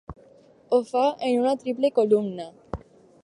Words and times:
Ho 0.69 0.79
fa 0.91 1.03
en 1.27 1.37
una 1.43 1.53
triple 1.65 1.91
columna. 1.99 2.51